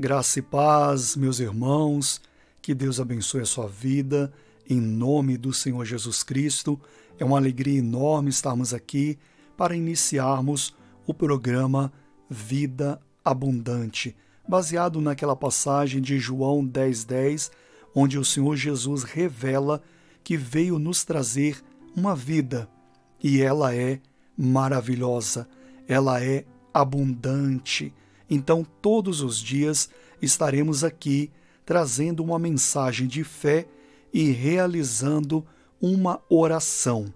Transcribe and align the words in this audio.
Graça 0.00 0.38
e 0.38 0.42
paz, 0.42 1.14
meus 1.14 1.40
irmãos, 1.40 2.22
que 2.62 2.72
Deus 2.72 2.98
abençoe 2.98 3.42
a 3.42 3.44
sua 3.44 3.68
vida, 3.68 4.32
em 4.66 4.80
nome 4.80 5.36
do 5.36 5.52
Senhor 5.52 5.84
Jesus 5.84 6.22
Cristo. 6.22 6.80
É 7.18 7.24
uma 7.24 7.36
alegria 7.36 7.80
enorme 7.80 8.30
estarmos 8.30 8.72
aqui 8.72 9.18
para 9.58 9.76
iniciarmos 9.76 10.74
o 11.06 11.12
programa 11.12 11.92
Vida 12.30 12.98
Abundante, 13.22 14.16
baseado 14.48 15.02
naquela 15.02 15.36
passagem 15.36 16.00
de 16.00 16.18
João 16.18 16.66
10,10, 16.66 17.06
10, 17.06 17.50
onde 17.94 18.18
o 18.18 18.24
Senhor 18.24 18.56
Jesus 18.56 19.02
revela 19.02 19.82
que 20.24 20.34
veio 20.34 20.78
nos 20.78 21.04
trazer 21.04 21.62
uma 21.94 22.16
vida 22.16 22.70
e 23.22 23.42
ela 23.42 23.74
é 23.74 24.00
maravilhosa, 24.34 25.46
ela 25.86 26.24
é 26.24 26.46
abundante. 26.72 27.92
Então, 28.30 28.64
todos 28.80 29.20
os 29.20 29.38
dias 29.38 29.90
estaremos 30.22 30.84
aqui 30.84 31.30
trazendo 31.66 32.22
uma 32.22 32.38
mensagem 32.38 33.08
de 33.08 33.24
fé 33.24 33.66
e 34.12 34.30
realizando 34.30 35.44
uma 35.80 36.20
oração. 36.28 37.12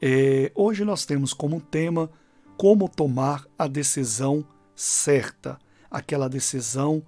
É, 0.00 0.50
hoje 0.54 0.84
nós 0.84 1.04
temos 1.04 1.32
como 1.32 1.60
tema 1.60 2.10
como 2.56 2.88
tomar 2.88 3.46
a 3.56 3.68
decisão 3.68 4.44
certa, 4.74 5.58
aquela 5.90 6.28
decisão 6.28 7.02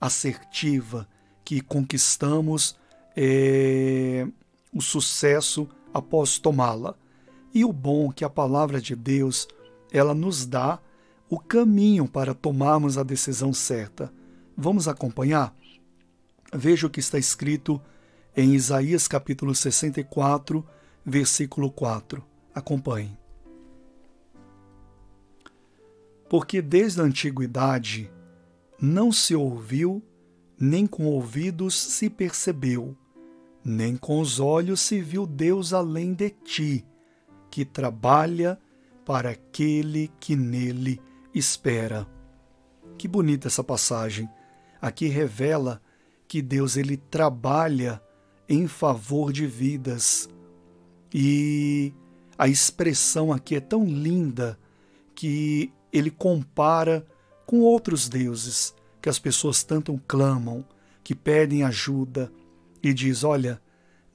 assertiva 0.00 1.08
que 1.44 1.60
conquistamos 1.60 2.76
é, 3.16 4.26
o 4.72 4.82
sucesso 4.82 5.68
após 5.94 6.38
tomá-la. 6.38 6.94
E 7.54 7.64
o 7.64 7.72
bom 7.72 8.10
que 8.10 8.24
a 8.24 8.30
palavra 8.30 8.80
de 8.80 8.94
Deus 8.94 9.48
ela 9.90 10.14
nos 10.14 10.46
dá 10.46 10.78
o 11.32 11.38
caminho 11.38 12.06
para 12.06 12.34
tomarmos 12.34 12.98
a 12.98 13.02
decisão 13.02 13.54
certa. 13.54 14.12
Vamos 14.54 14.86
acompanhar? 14.86 15.56
Veja 16.52 16.86
o 16.86 16.90
que 16.90 17.00
está 17.00 17.18
escrito 17.18 17.80
em 18.36 18.52
Isaías 18.52 19.08
capítulo 19.08 19.54
64, 19.54 20.62
versículo 21.02 21.70
4. 21.70 22.22
Acompanhe. 22.54 23.16
Porque 26.28 26.60
desde 26.60 27.00
a 27.00 27.04
antiguidade 27.04 28.12
não 28.78 29.10
se 29.10 29.34
ouviu, 29.34 30.02
nem 30.60 30.86
com 30.86 31.06
ouvidos 31.06 31.74
se 31.74 32.10
percebeu, 32.10 32.94
nem 33.64 33.96
com 33.96 34.20
os 34.20 34.38
olhos 34.38 34.82
se 34.82 35.00
viu 35.00 35.26
Deus 35.26 35.72
além 35.72 36.12
de 36.12 36.28
ti, 36.28 36.84
que 37.50 37.64
trabalha 37.64 38.60
para 39.02 39.30
aquele 39.30 40.10
que 40.20 40.36
nele 40.36 41.00
espera. 41.34 42.06
Que 42.98 43.08
bonita 43.08 43.48
essa 43.48 43.64
passagem. 43.64 44.28
Aqui 44.80 45.06
revela 45.06 45.80
que 46.28 46.40
Deus 46.42 46.76
ele 46.76 46.96
trabalha 46.96 48.02
em 48.48 48.66
favor 48.66 49.32
de 49.32 49.46
vidas. 49.46 50.28
E 51.12 51.92
a 52.38 52.48
expressão 52.48 53.32
aqui 53.32 53.56
é 53.56 53.60
tão 53.60 53.84
linda 53.84 54.58
que 55.14 55.72
ele 55.92 56.10
compara 56.10 57.06
com 57.46 57.60
outros 57.60 58.08
deuses 58.08 58.74
que 59.00 59.08
as 59.08 59.18
pessoas 59.18 59.62
tanto 59.62 60.00
clamam, 60.06 60.64
que 61.04 61.14
pedem 61.14 61.64
ajuda 61.64 62.32
e 62.82 62.94
diz: 62.94 63.24
"Olha, 63.24 63.60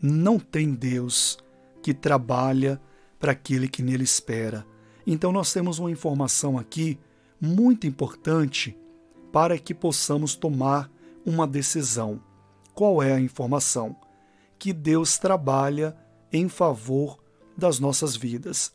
não 0.02 0.39
tem 0.39 0.73
Deus 0.73 1.37
que 1.81 1.93
trabalha 1.93 2.81
para 3.19 3.33
aquele 3.33 3.67
que 3.67 3.83
nele 3.83 4.03
espera". 4.03 4.65
Então 5.05 5.31
nós 5.31 5.53
temos 5.53 5.79
uma 5.79 5.91
informação 5.91 6.57
aqui 6.57 6.97
muito 7.39 7.85
importante 7.85 8.77
para 9.31 9.57
que 9.57 9.73
possamos 9.73 10.35
tomar 10.35 10.89
uma 11.25 11.45
decisão. 11.47 12.21
Qual 12.73 13.02
é 13.02 13.14
a 13.14 13.20
informação? 13.20 13.95
Que 14.58 14.73
Deus 14.73 15.17
trabalha 15.17 15.95
em 16.31 16.49
favor 16.49 17.20
das 17.58 17.80
nossas 17.80 18.15
vidas. 18.15 18.73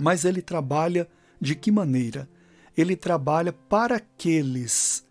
Mas 0.00 0.24
ele 0.24 0.40
trabalha 0.40 1.08
de 1.40 1.54
que 1.54 1.70
maneira? 1.70 2.28
Ele 2.76 2.96
trabalha 2.96 3.52
para 3.52 3.96
aqueles 3.96 5.06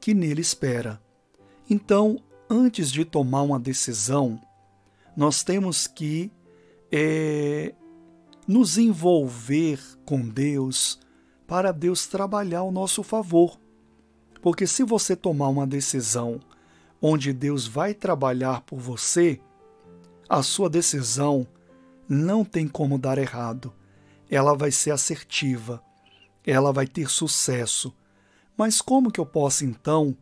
que 0.00 0.14
nele 0.14 0.40
espera. 0.40 1.00
Então, 1.68 2.22
antes 2.48 2.90
de 2.90 3.04
tomar 3.04 3.42
uma 3.42 3.58
decisão, 3.58 4.40
nós 5.16 5.42
temos 5.42 5.86
que 5.86 6.30
é, 6.92 7.74
nos 8.46 8.78
envolver 8.78 9.80
com 10.04 10.20
Deus 10.28 11.00
para 11.48 11.72
Deus 11.72 12.06
trabalhar 12.06 12.58
ao 12.58 12.70
nosso 12.70 13.02
favor. 13.02 13.58
Porque 14.42 14.66
se 14.66 14.84
você 14.84 15.16
tomar 15.16 15.48
uma 15.48 15.66
decisão 15.66 16.38
onde 17.00 17.32
Deus 17.32 17.66
vai 17.66 17.94
trabalhar 17.94 18.60
por 18.60 18.78
você, 18.78 19.40
a 20.28 20.42
sua 20.42 20.68
decisão 20.68 21.48
não 22.06 22.44
tem 22.44 22.68
como 22.68 22.98
dar 22.98 23.16
errado. 23.16 23.72
Ela 24.30 24.54
vai 24.54 24.70
ser 24.70 24.90
assertiva, 24.90 25.82
ela 26.46 26.70
vai 26.70 26.86
ter 26.86 27.08
sucesso. 27.08 27.96
Mas 28.54 28.82
como 28.82 29.10
que 29.10 29.18
eu 29.18 29.24
posso 29.24 29.64
então, 29.64 30.14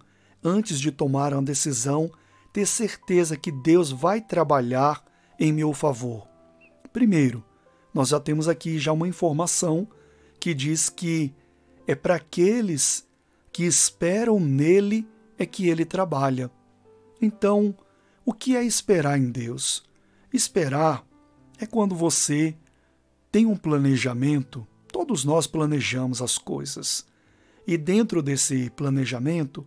antes 0.44 0.78
de 0.78 0.92
tomar 0.92 1.32
uma 1.32 1.42
decisão, 1.42 2.08
ter 2.52 2.66
certeza 2.66 3.36
que 3.36 3.50
Deus 3.50 3.90
vai 3.90 4.20
trabalhar 4.20 5.04
em 5.40 5.52
meu 5.52 5.72
favor? 5.72 6.28
Primeiro, 6.92 7.44
nós 7.92 8.10
já 8.10 8.20
temos 8.20 8.46
aqui 8.46 8.78
já 8.78 8.92
uma 8.92 9.08
informação 9.08 9.88
que 10.38 10.54
diz 10.54 10.88
que 10.88 11.34
é 11.86 11.94
para 11.94 12.16
aqueles 12.16 13.06
que 13.52 13.64
esperam 13.64 14.38
nele 14.38 15.06
é 15.38 15.46
que 15.46 15.68
ele 15.68 15.84
trabalha. 15.84 16.50
Então, 17.20 17.74
o 18.24 18.32
que 18.32 18.56
é 18.56 18.64
esperar 18.64 19.18
em 19.18 19.30
Deus? 19.30 19.84
Esperar 20.32 21.06
é 21.58 21.66
quando 21.66 21.94
você 21.94 22.54
tem 23.30 23.46
um 23.46 23.56
planejamento, 23.56 24.66
todos 24.92 25.24
nós 25.24 25.46
planejamos 25.46 26.20
as 26.20 26.38
coisas. 26.38 27.06
E 27.66 27.76
dentro 27.76 28.22
desse 28.22 28.70
planejamento, 28.70 29.66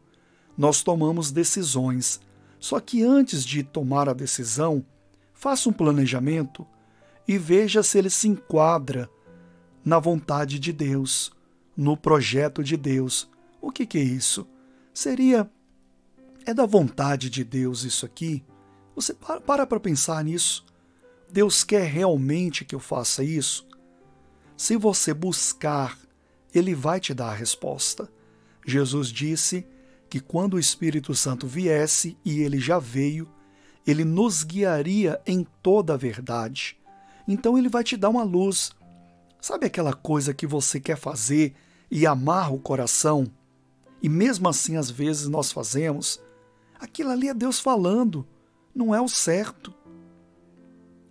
nós 0.57 0.83
tomamos 0.83 1.31
decisões. 1.31 2.19
Só 2.59 2.79
que 2.79 3.03
antes 3.03 3.45
de 3.45 3.63
tomar 3.63 4.09
a 4.09 4.13
decisão, 4.13 4.85
faça 5.33 5.69
um 5.69 5.73
planejamento 5.73 6.65
e 7.27 7.37
veja 7.37 7.81
se 7.81 7.97
ele 7.97 8.09
se 8.09 8.27
enquadra 8.27 9.09
na 9.83 9.99
vontade 9.99 10.59
de 10.59 10.71
Deus, 10.71 11.31
no 11.75 11.95
projeto 11.95 12.63
de 12.63 12.75
Deus. 12.75 13.29
O 13.61 13.71
que, 13.71 13.85
que 13.85 13.97
é 13.97 14.03
isso? 14.03 14.47
Seria. 14.93 15.49
É 16.45 16.53
da 16.53 16.65
vontade 16.65 17.29
de 17.29 17.43
Deus 17.43 17.83
isso 17.83 18.05
aqui? 18.05 18.43
Você 18.95 19.13
para 19.13 19.65
para 19.65 19.79
pensar 19.79 20.23
nisso. 20.23 20.65
Deus 21.31 21.63
quer 21.63 21.85
realmente 21.85 22.65
que 22.65 22.73
eu 22.73 22.79
faça 22.79 23.23
isso? 23.23 23.67
Se 24.57 24.75
você 24.75 25.13
buscar, 25.13 25.97
Ele 26.53 26.73
vai 26.73 26.99
te 26.99 27.13
dar 27.13 27.29
a 27.29 27.35
resposta. 27.35 28.11
Jesus 28.65 29.09
disse 29.09 29.65
que 30.09 30.19
quando 30.19 30.55
o 30.55 30.59
Espírito 30.59 31.13
Santo 31.13 31.47
viesse, 31.47 32.17
e 32.25 32.41
ele 32.41 32.59
já 32.59 32.79
veio, 32.79 33.29
ele 33.85 34.03
nos 34.03 34.43
guiaria 34.43 35.21
em 35.25 35.45
toda 35.61 35.93
a 35.93 35.97
verdade. 35.97 36.77
Então 37.27 37.57
ele 37.57 37.69
vai 37.69 37.83
te 37.83 37.95
dar 37.95 38.09
uma 38.09 38.23
luz, 38.23 38.71
Sabe 39.41 39.65
aquela 39.67 39.93
coisa 39.93 40.33
que 40.33 40.45
você 40.45 40.79
quer 40.79 40.97
fazer 40.97 41.55
e 41.89 42.05
amarra 42.05 42.51
o 42.51 42.59
coração? 42.59 43.31
E 44.01 44.09
mesmo 44.09 44.49
assim, 44.49 44.75
às 44.75 44.89
vezes, 44.89 45.27
nós 45.27 45.51
fazemos. 45.51 46.21
Aquilo 46.79 47.09
ali 47.11 47.29
é 47.29 47.33
Deus 47.33 47.59
falando, 47.59 48.27
não 48.75 48.93
é 48.93 49.01
o 49.01 49.07
certo. 49.07 49.73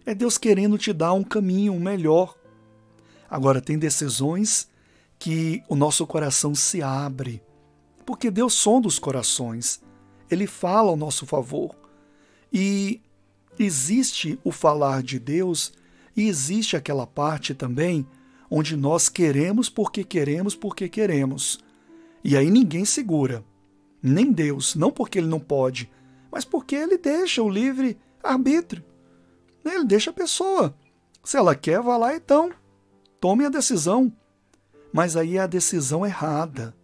É 0.04 0.14
Deus 0.14 0.38
querendo 0.38 0.78
te 0.78 0.92
dar 0.92 1.12
um 1.12 1.24
caminho 1.24 1.78
melhor. 1.78 2.36
Agora, 3.30 3.60
tem 3.60 3.78
decisões 3.78 4.68
que 5.18 5.62
o 5.68 5.74
nosso 5.74 6.06
coração 6.06 6.54
se 6.54 6.82
abre, 6.82 7.42
porque 8.06 8.30
Deus 8.30 8.54
sonda 8.54 8.88
os 8.88 8.98
corações, 8.98 9.82
Ele 10.30 10.46
fala 10.46 10.90
ao 10.90 10.96
nosso 10.96 11.26
favor. 11.26 11.74
E 12.52 13.02
existe 13.58 14.38
o 14.44 14.52
falar 14.52 15.02
de 15.02 15.18
Deus 15.18 15.72
e 16.16 16.26
existe 16.28 16.76
aquela 16.76 17.06
parte 17.06 17.54
também 17.54 18.06
onde 18.50 18.76
nós 18.76 19.08
queremos 19.08 19.68
porque 19.68 20.04
queremos 20.04 20.54
porque 20.54 20.88
queremos. 20.88 21.58
E 22.22 22.36
aí 22.36 22.50
ninguém 22.50 22.84
segura. 22.84 23.44
Nem 24.02 24.32
Deus, 24.32 24.74
não 24.74 24.90
porque 24.90 25.18
ele 25.18 25.26
não 25.26 25.40
pode, 25.40 25.90
mas 26.30 26.44
porque 26.44 26.74
ele 26.74 26.98
deixa 26.98 27.42
o 27.42 27.48
livre 27.48 27.98
arbítrio. 28.22 28.84
Ele 29.64 29.84
deixa 29.84 30.10
a 30.10 30.14
pessoa. 30.14 30.74
Se 31.24 31.36
ela 31.36 31.54
quer, 31.54 31.80
vá 31.82 31.96
lá 31.96 32.14
então. 32.14 32.50
Tome 33.20 33.44
a 33.44 33.48
decisão. 33.48 34.12
Mas 34.92 35.16
aí 35.16 35.36
é 35.36 35.40
a 35.40 35.46
decisão 35.46 36.06
errada. 36.06 36.74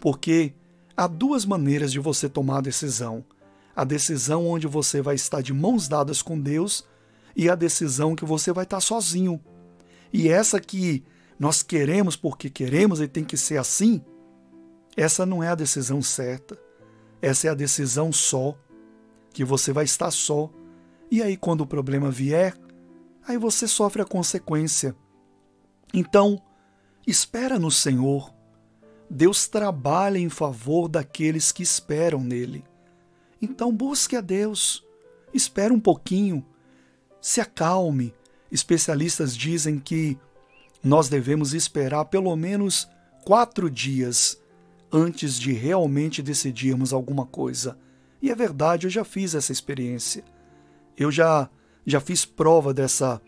Porque 0.00 0.52
há 0.96 1.06
duas 1.06 1.44
maneiras 1.44 1.92
de 1.92 1.98
você 1.98 2.28
tomar 2.28 2.58
a 2.58 2.62
decisão. 2.62 3.24
A 3.74 3.84
decisão 3.84 4.46
onde 4.46 4.66
você 4.66 5.00
vai 5.00 5.14
estar 5.14 5.40
de 5.40 5.52
mãos 5.52 5.88
dadas 5.88 6.20
com 6.20 6.38
Deus 6.38 6.86
e 7.34 7.48
a 7.48 7.54
decisão 7.54 8.16
que 8.16 8.24
você 8.24 8.52
vai 8.52 8.64
estar 8.64 8.80
sozinho. 8.80 9.40
E 10.12 10.28
essa 10.28 10.60
que 10.60 11.04
nós 11.38 11.62
queremos 11.62 12.16
porque 12.16 12.48
queremos 12.48 13.00
e 13.00 13.08
tem 13.08 13.24
que 13.24 13.36
ser 13.36 13.58
assim, 13.58 14.02
essa 14.96 15.26
não 15.26 15.42
é 15.42 15.48
a 15.48 15.54
decisão 15.54 16.00
certa. 16.00 16.58
essa 17.20 17.48
é 17.48 17.50
a 17.50 17.54
decisão 17.54 18.12
só, 18.12 18.56
que 19.32 19.44
você 19.44 19.72
vai 19.72 19.84
estar 19.84 20.10
só. 20.10 20.50
E 21.10 21.22
aí, 21.22 21.36
quando 21.36 21.62
o 21.62 21.66
problema 21.66 22.10
vier, 22.10 22.56
aí 23.26 23.36
você 23.36 23.66
sofre 23.66 24.02
a 24.02 24.04
consequência. 24.04 24.94
Então, 25.92 26.40
espera 27.06 27.58
no 27.58 27.70
Senhor. 27.70 28.32
Deus 29.08 29.46
trabalha 29.46 30.18
em 30.18 30.28
favor 30.28 30.88
daqueles 30.88 31.52
que 31.52 31.62
esperam 31.62 32.20
nele. 32.22 32.64
Então, 33.40 33.72
busque 33.72 34.16
a 34.16 34.20
Deus. 34.20 34.84
Espere 35.32 35.72
um 35.72 35.80
pouquinho. 35.80 36.44
Se 37.20 37.40
acalme. 37.40 38.14
Especialistas 38.50 39.36
dizem 39.36 39.78
que 39.78 40.18
nós 40.82 41.08
devemos 41.08 41.54
esperar 41.54 42.04
pelo 42.06 42.34
menos 42.36 42.88
quatro 43.24 43.70
dias 43.70 44.40
antes 44.92 45.38
de 45.38 45.52
realmente 45.52 46.22
decidirmos 46.22 46.92
alguma 46.92 47.26
coisa. 47.26 47.78
E 48.22 48.30
é 48.30 48.34
verdade, 48.34 48.86
eu 48.86 48.90
já 48.90 49.04
fiz 49.04 49.34
essa 49.34 49.52
experiência. 49.52 50.24
Eu 50.96 51.10
já 51.10 51.50
já 51.84 52.00
fiz 52.00 52.24
prova 52.24 52.74
dessa 52.74 53.20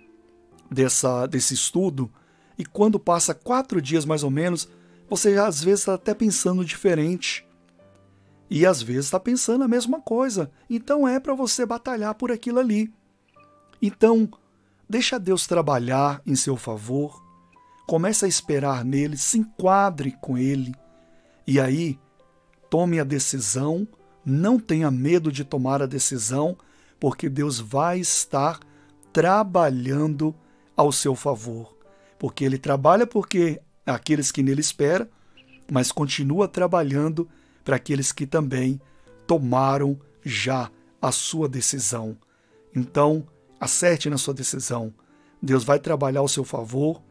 dessa 0.70 1.26
desse 1.26 1.54
estudo 1.54 2.10
e 2.58 2.64
quando 2.64 2.98
passa 2.98 3.32
quatro 3.32 3.80
dias 3.80 4.04
mais 4.04 4.24
ou 4.24 4.30
menos, 4.30 4.68
você 5.08 5.34
já, 5.34 5.46
às 5.46 5.62
vezes 5.62 5.80
está 5.80 5.94
até 5.94 6.12
pensando 6.12 6.64
diferente. 6.64 7.46
E 8.50 8.66
às 8.66 8.82
vezes 8.82 9.06
está 9.06 9.20
pensando 9.20 9.62
a 9.62 9.68
mesma 9.68 10.00
coisa. 10.00 10.50
Então 10.68 11.06
é 11.06 11.20
para 11.20 11.34
você 11.34 11.64
batalhar 11.64 12.14
por 12.14 12.32
aquilo 12.32 12.58
ali. 12.58 12.92
Então, 13.80 14.28
deixa 14.88 15.18
Deus 15.18 15.46
trabalhar 15.46 16.20
em 16.26 16.34
seu 16.34 16.56
favor. 16.56 17.22
Comece 17.86 18.24
a 18.24 18.28
esperar 18.28 18.84
nele, 18.84 19.16
se 19.16 19.38
enquadre 19.38 20.16
com 20.20 20.36
ele 20.36 20.72
e 21.50 21.58
aí, 21.58 21.98
tome 22.68 23.00
a 23.00 23.04
decisão, 23.04 23.88
não 24.22 24.60
tenha 24.60 24.90
medo 24.90 25.32
de 25.32 25.44
tomar 25.44 25.80
a 25.80 25.86
decisão, 25.86 26.58
porque 27.00 27.26
Deus 27.26 27.58
vai 27.58 27.98
estar 28.00 28.60
trabalhando 29.14 30.34
ao 30.76 30.92
seu 30.92 31.14
favor. 31.14 31.74
Porque 32.18 32.44
ele 32.44 32.58
trabalha 32.58 33.06
porque 33.06 33.62
aqueles 33.86 34.30
que 34.30 34.42
nele 34.42 34.60
esperam, 34.60 35.08
mas 35.72 35.90
continua 35.90 36.46
trabalhando 36.46 37.26
para 37.64 37.76
aqueles 37.76 38.12
que 38.12 38.26
também 38.26 38.78
tomaram 39.26 39.98
já 40.22 40.70
a 41.00 41.10
sua 41.10 41.48
decisão. 41.48 42.14
Então, 42.76 43.26
acerte 43.60 44.08
na 44.08 44.18
sua 44.18 44.34
decisão. 44.34 44.92
Deus 45.40 45.64
vai 45.64 45.78
trabalhar 45.78 46.20
ao 46.20 46.28
seu 46.28 46.44
favor 46.44 47.02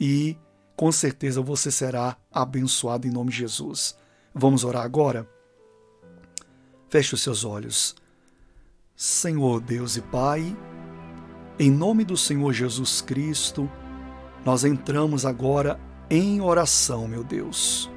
e 0.00 0.36
com 0.76 0.90
certeza 0.90 1.40
você 1.40 1.70
será 1.70 2.16
abençoado 2.32 3.06
em 3.06 3.10
nome 3.10 3.30
de 3.30 3.38
Jesus. 3.38 3.96
Vamos 4.34 4.64
orar 4.64 4.84
agora? 4.84 5.28
Feche 6.88 7.14
os 7.14 7.22
seus 7.22 7.44
olhos. 7.44 7.94
Senhor 8.96 9.60
Deus 9.60 9.96
e 9.96 10.02
Pai, 10.02 10.56
em 11.58 11.70
nome 11.70 12.04
do 12.04 12.16
Senhor 12.16 12.52
Jesus 12.52 13.00
Cristo, 13.00 13.70
nós 14.44 14.64
entramos 14.64 15.24
agora 15.24 15.80
em 16.10 16.40
oração, 16.40 17.08
meu 17.08 17.24
Deus. 17.24 17.90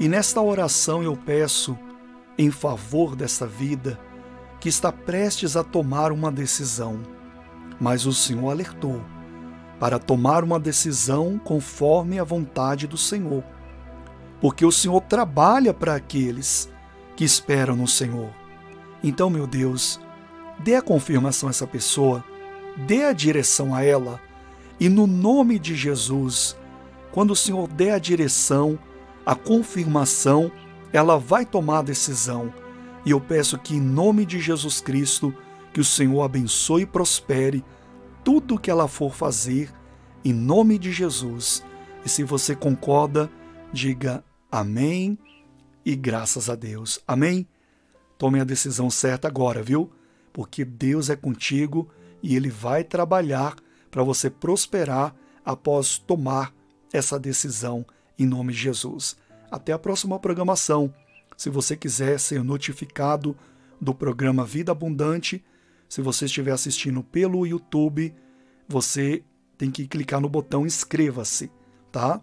E 0.00 0.08
nesta 0.08 0.40
oração 0.40 1.02
eu 1.02 1.16
peço, 1.16 1.78
em 2.38 2.50
favor 2.50 3.14
dessa 3.14 3.46
vida, 3.46 4.00
que 4.62 4.68
está 4.68 4.92
prestes 4.92 5.56
a 5.56 5.64
tomar 5.64 6.12
uma 6.12 6.30
decisão, 6.30 7.00
mas 7.80 8.06
o 8.06 8.12
Senhor 8.12 8.48
alertou 8.48 9.02
para 9.80 9.98
tomar 9.98 10.44
uma 10.44 10.60
decisão 10.60 11.36
conforme 11.36 12.20
a 12.20 12.22
vontade 12.22 12.86
do 12.86 12.96
Senhor. 12.96 13.42
Porque 14.40 14.64
o 14.64 14.70
Senhor 14.70 15.00
trabalha 15.00 15.74
para 15.74 15.96
aqueles 15.96 16.70
que 17.16 17.24
esperam 17.24 17.74
no 17.74 17.88
Senhor. 17.88 18.30
Então, 19.02 19.28
meu 19.28 19.48
Deus, 19.48 20.00
dê 20.60 20.76
a 20.76 20.82
confirmação 20.82 21.48
a 21.48 21.50
essa 21.50 21.66
pessoa, 21.66 22.24
dê 22.86 23.02
a 23.02 23.12
direção 23.12 23.74
a 23.74 23.82
ela, 23.82 24.20
e 24.78 24.88
no 24.88 25.08
nome 25.08 25.58
de 25.58 25.74
Jesus, 25.74 26.56
quando 27.10 27.32
o 27.32 27.36
Senhor 27.36 27.66
der 27.66 27.94
a 27.94 27.98
direção, 27.98 28.78
a 29.26 29.34
confirmação, 29.34 30.52
ela 30.92 31.18
vai 31.18 31.44
tomar 31.44 31.80
a 31.80 31.82
decisão. 31.82 32.61
E 33.04 33.10
eu 33.10 33.20
peço 33.20 33.58
que, 33.58 33.74
em 33.74 33.80
nome 33.80 34.24
de 34.24 34.38
Jesus 34.40 34.80
Cristo, 34.80 35.34
que 35.72 35.80
o 35.80 35.84
Senhor 35.84 36.22
abençoe 36.22 36.82
e 36.82 36.86
prospere 36.86 37.64
tudo 38.22 38.58
que 38.58 38.70
ela 38.70 38.86
for 38.86 39.14
fazer, 39.14 39.72
em 40.24 40.32
nome 40.32 40.78
de 40.78 40.92
Jesus. 40.92 41.64
E 42.04 42.08
se 42.08 42.22
você 42.22 42.54
concorda, 42.54 43.30
diga 43.72 44.24
amém 44.50 45.18
e 45.84 45.96
graças 45.96 46.48
a 46.48 46.54
Deus. 46.54 47.00
Amém? 47.06 47.46
Tome 48.18 48.40
a 48.40 48.44
decisão 48.44 48.88
certa 48.88 49.26
agora, 49.26 49.62
viu? 49.62 49.90
Porque 50.32 50.64
Deus 50.64 51.10
é 51.10 51.16
contigo 51.16 51.88
e 52.22 52.36
Ele 52.36 52.50
vai 52.50 52.84
trabalhar 52.84 53.56
para 53.90 54.04
você 54.04 54.30
prosperar 54.30 55.14
após 55.44 55.98
tomar 55.98 56.54
essa 56.92 57.18
decisão 57.18 57.84
em 58.18 58.26
nome 58.26 58.52
de 58.52 58.60
Jesus. 58.60 59.16
Até 59.50 59.72
a 59.72 59.78
próxima 59.78 60.18
programação. 60.18 60.94
Se 61.36 61.50
você 61.50 61.76
quiser 61.76 62.18
ser 62.18 62.42
notificado 62.42 63.36
do 63.80 63.94
programa 63.94 64.44
Vida 64.44 64.72
Abundante, 64.72 65.44
se 65.88 66.00
você 66.00 66.26
estiver 66.26 66.52
assistindo 66.52 67.02
pelo 67.02 67.46
YouTube, 67.46 68.14
você 68.68 69.22
tem 69.58 69.70
que 69.70 69.86
clicar 69.86 70.20
no 70.20 70.28
botão 70.28 70.66
inscreva-se, 70.66 71.50
tá? 71.90 72.20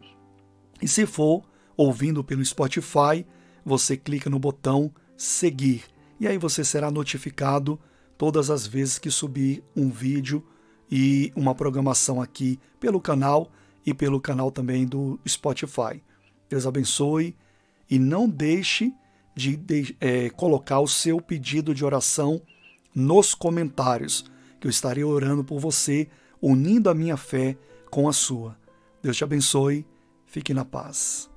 E 0.82 0.88
se 0.88 1.06
for 1.06 1.44
ouvindo 1.76 2.24
pelo 2.24 2.44
Spotify, 2.44 3.26
você 3.66 3.96
clica 3.96 4.30
no 4.30 4.40
botão 4.40 4.92
seguir 5.16 5.84
e 6.20 6.28
aí 6.28 6.38
você 6.38 6.64
será 6.64 6.92
notificado 6.92 7.80
todas 8.18 8.50
as 8.50 8.68
vezes 8.68 9.00
que 9.00 9.10
subir 9.10 9.64
um 9.76 9.90
vídeo 9.90 10.46
e 10.92 11.32
uma 11.36 11.56
programação 11.56 12.22
aqui 12.22 12.60
pelo 12.80 13.00
canal 13.00 13.52
e 13.86 13.94
pelo 13.94 14.20
canal 14.20 14.52
também 14.52 14.86
do 14.86 15.20
Spotify. 15.26 16.04
Deus 16.50 16.66
abençoe 16.66 17.36
e 17.89 17.97
não 17.97 18.27
deixe 18.30 18.94
de, 19.36 19.56
de 19.56 19.95
é, 20.00 20.30
colocar 20.30 20.80
o 20.80 20.88
seu 20.88 21.21
pedido 21.21 21.74
de 21.74 21.83
oração 21.83 22.41
nos 22.94 23.33
comentários, 23.33 24.25
que 24.59 24.68
eu 24.68 24.71
estarei 24.71 25.03
orando 25.03 25.44
por 25.44 25.59
você, 25.59 26.07
unindo 26.41 26.89
a 26.89 26.94
minha 26.94 27.18
fé 27.18 27.57
com 27.89 28.07
a 28.07 28.13
sua. 28.13 28.57
Deus 29.01 29.15
te 29.15 29.24
abençoe, 29.24 29.86
fique 30.25 30.53
na 30.53 30.65
paz. 30.65 31.29